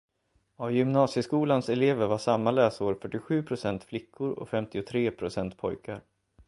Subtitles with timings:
[0.55, 6.01] Av gymnasieskolans elever var samma läsår fyrtiosju procent flickor och femtiotre procent pojkar.